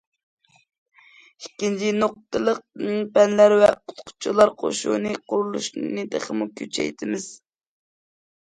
ئىككىنچى، 1.41 1.91
نۇقتىلىق 2.03 2.61
پەنلەر 3.17 3.55
ۋە 3.63 3.69
ئوقۇتقۇچىلار 3.75 4.55
قوشۇنى 4.65 5.13
قۇرۇلۇشىنى 5.27 6.07
تېخىمۇ 6.17 6.49
كۈچەيتىمىز. 6.63 7.29